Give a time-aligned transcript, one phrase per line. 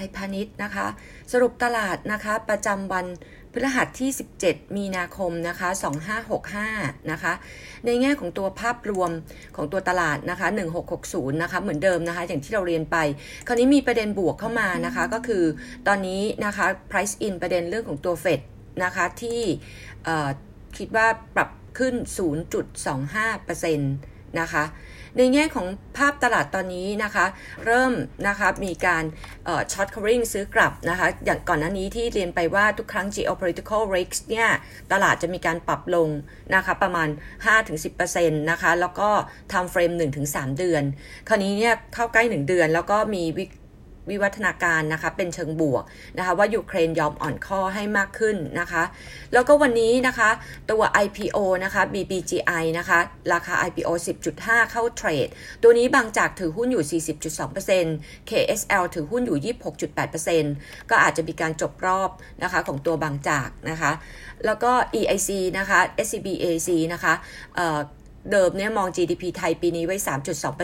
[0.00, 0.86] ไทยพาณิชย์นะคะ
[1.32, 3.06] สรุปตลาดนะคะประจำวัน
[3.52, 4.10] พฤหัสที่
[4.42, 5.68] 17 มีนาคมนะคะ
[6.40, 7.32] 2565 นะคะ
[7.86, 9.10] ในแง่ของตัวภาพรวม
[9.56, 10.46] ของตัวตลาดนะคะ
[10.94, 12.96] 1660 นะคะ เหมือนเดิมนะคะ อย่างที่เราเรียนไป
[13.46, 15.44] คราวนี้มีประเด็นบวกเข้ามานะคะ ก็คือ
[15.88, 18.40] ตอนนี้นะคะ price in ประเด็นเรื่องของตัวเฟด
[18.84, 19.40] นะคะที่
[20.78, 21.06] คิดว่า
[21.36, 21.94] ปรับขึ้น
[22.70, 24.64] 0.25% นะคะ
[25.16, 25.66] ในแง่ของ
[25.96, 27.26] ภาพตลาดตอนนี้นะคะ
[27.64, 27.92] เริ่ม
[28.28, 29.04] นะคะมีการ
[29.72, 34.48] short covering ซื้อกลับนะคะ อย่างก่อนหน้านี้ที่เรียนไปว่าทุกครั้ง geopolitical risk เนี่ย
[34.92, 36.08] ตลาดจะมีการปรับลง
[36.54, 37.08] นะคะประมาณ
[37.64, 39.10] 5-10%นะคะ แล้วก็
[39.52, 39.90] time frame
[40.24, 40.82] 1-3 เดือน
[41.28, 43.50] คราวนี้เนี่ยเข้าใกล้ 1 เดือนแล้วก็มีวิก
[44.10, 45.84] วิวัฒนาการนะคะเป็นเชิงบวก
[46.18, 48.82] นะคะว่ายูเครนยอมอ่อนข้อให้มากขึ้นนะคะ
[49.32, 50.30] แล้วก็วันนี้นะคะ
[50.70, 52.98] ตัว IPO นะคะ BBGI นะคะ
[53.32, 53.90] ราคา IPO
[54.30, 55.28] 10.5 เข้าเทรด
[55.62, 57.02] ตัวนี้บางจากถือหุ้นอยู่
[57.76, 59.54] 40.2% KSL ถือหุ้นอยู่
[60.38, 62.10] 26.8%ก็อาจจะมีการจบรอบ
[62.42, 63.92] นะคะของตัวบางจากนะคะ
[64.46, 67.14] แล้วก็ EIC นะคะ SCB EIC นะคะ
[67.56, 69.96] เเดิมเนี่ยมอง GDP ไทยปีนี้ไว้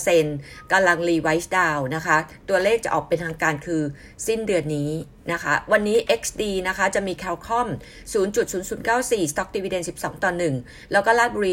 [0.00, 2.16] 3.2%กำลังรีไวซ์ดาวนะคะ
[2.48, 3.82] ตัวเลขจะออกเป็นทางการคือ
[4.26, 4.90] สิ้นเดือนนี้
[5.32, 7.68] นะคะ วันนี้ XD นะคะ จะมี Calcom
[8.12, 11.52] 0.0094 Stock Dividend 12 ต่อ 1 แล้วก็ลาดบุรี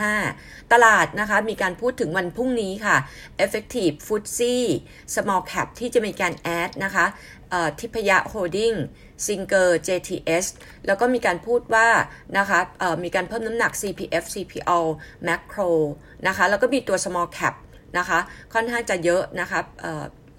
[0.00, 2.96] 1.35 ตลาดนะคะ มีการพูดถึงวันพรุ่งนี้ค่ะ
[3.44, 4.54] Effective f o o t s e
[5.14, 7.06] Small Cap ที่จะมีการแอดนะคะ
[7.80, 8.72] ทิพยะโฮดดิ้ง
[9.26, 10.46] ซิงเกอร์ JTS
[10.86, 11.88] แล้วก็มีการพูดว่า
[12.38, 12.60] นะคะ
[13.04, 14.80] มีการเพิ่มน้ำหนัก CPF CPO
[15.26, 15.70] Macro
[16.26, 17.54] นะคะ แล้วก็มีตัว small cap
[17.98, 18.18] นะคะ
[18.54, 19.60] ค่อนข้างจะเยอะนะคะ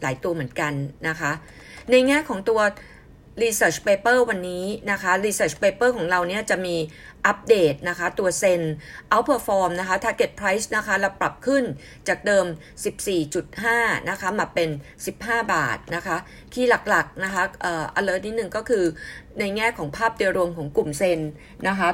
[0.01, 0.73] หลายตัวเหมือนกัน
[1.07, 1.31] นะคะ
[1.91, 2.59] ในแง่ของตัว
[3.43, 6.75] Research Paper วันนี้นะคะ Research Paper ของเราเนี่ยจะมี
[7.27, 8.61] อัปเดตนะคะตัว ZEN
[9.13, 11.63] outperform นะคะ target price นะคะเราปรับขึ้น
[12.07, 12.45] จากเดิม
[13.27, 14.69] 14.5 นะคะมาเป็น
[15.11, 16.17] 15 บาทนะคะ
[16.53, 18.85] key หลักๆนะคะเอ่อ alert นิดนึงก็คือ
[19.39, 21.19] ในแง่ของภาพโดยรวมของกลุ่ม ZEN
[21.67, 21.89] นะคะ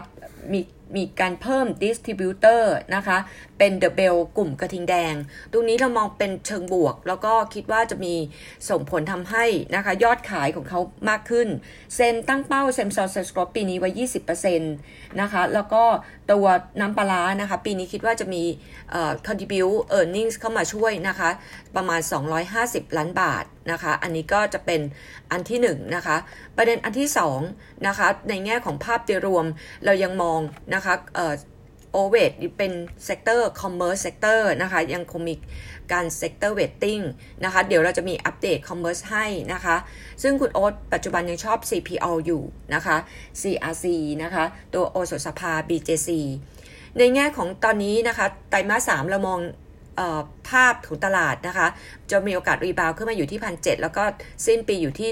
[0.54, 0.62] มี
[0.98, 3.18] มีการเพิ่ม distributor นะคะ
[3.58, 5.16] เป็นเดอเบลกลุ่มกระทิงแดง
[5.52, 8.16] ตรงนี้เรามองเป็นเชิงบวก แล้วก็คิดว่าจะมี
[8.70, 9.46] ส่งผลทำให้
[9.76, 10.80] นะคะ ยอดขายของเขา
[11.10, 11.48] มากขึ้น
[11.96, 13.90] ZEN ตั้งเป้า same-store sales growth ปีนี้ไว้
[14.36, 15.84] 20%นะคะ แล้วก็
[16.32, 16.48] ตัว
[16.80, 18.44] น้ำปลาร้านะคะ ปีนี้คิดว่าจะมี
[18.92, 21.30] เอ่อ contribute earnings เข้ามาช่วยนะคะ
[21.76, 22.02] ประมาณ
[22.50, 24.82] 250 ล้านบาทนะคะ อันนี้ก็จะเป็น
[25.32, 26.18] อันที่1นนะคะ
[26.58, 27.10] ประเด็นอันที่
[27.48, 29.46] 2นะคะ ในแง่ของภาพโดยรวม
[29.86, 30.40] เรายังมอง
[30.76, 31.34] นะคะเออ
[31.92, 32.72] overweight เป็น
[33.06, 35.36] sector commerce sector นะคะ ยังคงมี
[35.92, 37.00] การ sector weighting
[37.44, 39.76] นะคะ เดี๋ยวเราจะมีอัปเดต commerce ให้นะคะ
[40.24, 42.42] ซึ่งคุณโอ๊ตปัจจุบันยังชอบ CPALL อยู่
[42.74, 42.98] นะคะ
[43.42, 43.86] CRC
[44.24, 46.10] นะคะ ตัวโอสถสภา BJC
[46.98, 49.40] ในแง่ของตอนนี้นะคะ ไตรมาสสามเรามอง
[50.50, 51.68] ภาพของตลาดนะคะ
[52.12, 54.04] จะมีโอกาส rebound ขึ้นมาอยู่ที่พันเแล้วก็
[54.46, 55.10] สิ้นปีอยู่ที่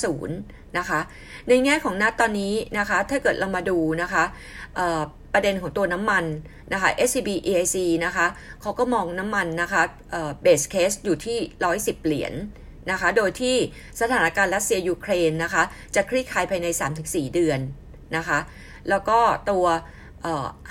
[0.00, 1.00] 1750 นะคะ
[1.48, 4.24] ในแง่ของนัดตอนนี้นะคะ ถ้าเกิดเรามาดูนะคะ
[5.32, 6.24] ประเด็นของตัวน้ำมัน
[6.72, 8.26] นะคะ SCB EIC นะคะ
[8.60, 9.82] เขาก็มองน้ำมันนะคะ
[10.42, 11.38] base case อยู่ที่
[11.72, 12.32] 110 เหรียญ
[12.90, 13.56] นะคะ โดยที่
[14.00, 15.62] สถานการณ์รัสเซียยูเครนนะคะ
[15.94, 16.66] จะคลี่คลายภายใน
[17.00, 17.60] 3-4 เดือน
[18.16, 18.38] นะคะ
[18.90, 19.18] แล้วก็
[19.50, 19.64] ตัว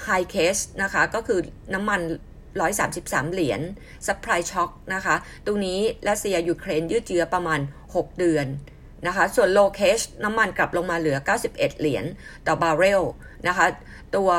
[0.03, 1.39] high case นะคะ ก็คือ
[1.73, 2.01] น้ำมัน
[2.67, 3.61] 133 เหรียญ
[4.07, 5.15] supply shock นะคะ
[5.45, 7.59] ตรงนี้รัสเซียยูเครนยืดเยื้อประมาณ
[7.89, 8.47] 6 เดือน
[9.07, 12.05] นะคะ ส่วน low case น้ำมันกลับลงมาเหลือ 91 เหรียญ
[12.47, 13.01] ต่อบาร์เรล
[13.47, 13.65] นะคะ
[14.15, 14.29] ตัว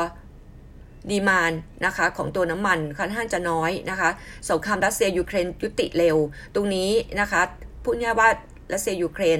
[1.11, 1.51] demand
[1.85, 4.09] นะคะของตัวน้ำมันค่อนข้างจะน้อยนะคะ
[4.49, 6.17] สงครามรัสเซียยูเครนยุติเร็ว
[6.55, 7.41] ตรงนี้นะคะ
[7.83, 8.29] พูดง่ายว่า
[8.73, 9.39] รัสเซียยูเครน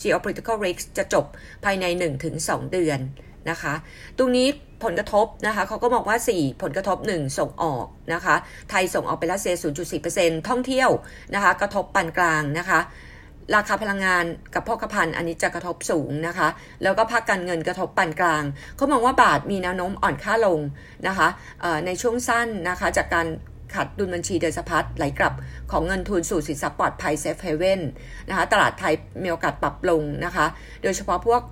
[0.00, 1.24] geopolitical risk จะจบ
[1.64, 1.84] ภายใน
[2.28, 2.98] 1-2 เดือน
[3.50, 3.74] นะคะ
[4.18, 4.48] ตรงนี้
[4.84, 8.34] ผลกระทบนะคะเขาก็บอกว่า 4 ผลกระทบ 1 ส่งออกนะคะ
[8.70, 9.54] ไทยส่งออกไปรัสเซีย
[10.00, 10.90] 0.4%ท่องเที่ยว
[11.34, 12.80] นะคะ กระทบปานกลางนะคะ
[13.54, 16.48] ราคาพลังงานกับพ่อกระพันอันนี้จะกระทบสูงนะคะ
[16.82, 18.44] แล้วก็ภาคการเงินกระทบปานกลาง
[18.76, 20.60] เขามองว่าบาทมีแนวโน้มอ่อนค่าลง
[21.06, 21.28] นะคะ
[21.86, 23.26] ในช่วงสั้นนะคะจากการ
[23.74, 25.34] ขัดดุลบัญชีเดินสะพัดไหลกลับ
[25.70, 27.80] ของเงินทุนสู่สินทรัพย์ปลอดภัยเซฟเฮเว่น
[28.28, 30.46] นะคะตลาดไทยมีโอกาสปรับลงนะคะ
[30.82, 31.42] โดยเฉพาะพวก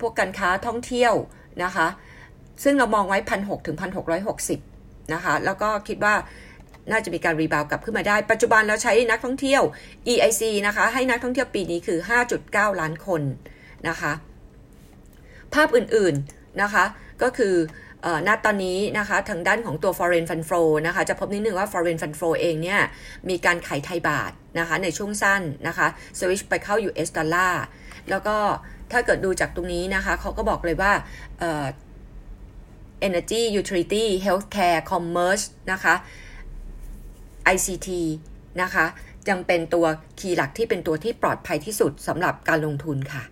[0.00, 1.14] พวกการค้าท่องเที่ยว
[1.64, 1.86] นะคะ
[2.64, 4.60] ซึ่งเรามองไว้พันหกถึงพันหกร้อยหกสิบ
[5.14, 6.14] นะคะ แล้วก็คิดว่า
[6.90, 9.62] น่าจะมีการ rebound กลับขึ้นมาได้ ปัจจุบันเราใช้นักท่องเที่ยว
[10.12, 11.98] EIC นะคะ ให้นักท่องเที่ยวปีนี้คือ
[12.38, 13.22] 5.9 ล้านคน
[13.88, 14.12] นะคะ
[15.54, 16.84] ภาพอื่นๆนะคะ
[17.22, 17.54] ก็คือ
[18.26, 22.80] ณตอนนี้นะคะทางด้านของตัว foreign fund flow นะคะจะพบนิดนึงว่า foreign fund flow เองเนี่ย
[23.28, 25.86] มีการขายไทยบาทนะคะในช่วงสั้นนะคะ
[26.18, 27.64] switch ไปเข้า US ดอลลาร์
[28.10, 28.36] แล้วก็
[28.92, 30.92] ถ้าเกิดดูจากตรงนี้นะคะเขาก็บอกเลยว่า
[33.08, 35.94] energy utility healthcare commerce นะคะ
[37.54, 37.88] ICT
[38.62, 38.86] นะคะ
[39.28, 39.86] ยังเป็นตัว
[40.20, 43.24] คีย์หลักที่เป็นตัวที่ปลอดภัยที่สุดสำหรับการลงทุนค่ะ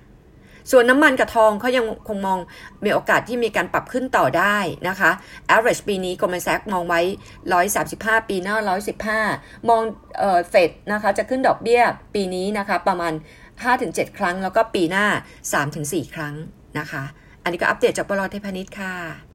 [0.71, 2.39] ส่วนน้ำมันกับทองเขายังคงมอง
[2.85, 4.57] มีโอกาสที่มีการปรับขึ้นต่อได้
[4.89, 5.11] นะคะ
[5.55, 7.01] average ปีนี้ Goldman Sachs มองไว้
[7.65, 8.57] 135 ปีหน้า
[9.17, 9.83] 115 มอง
[10.19, 11.83] เอ่อเฟดนะคะจะขึ้นดอกเบี้ย
[12.15, 13.13] ปีนี้นะคะประมาณ
[13.65, 15.07] 5-7 ครั้ง แล้วก็ปีหน้า
[15.61, 16.35] 3-4 ครั้ง
[16.79, 17.03] นะคะ
[17.43, 18.95] อันนี้ก็อัปเดตจากบลเทพนิดค่ะ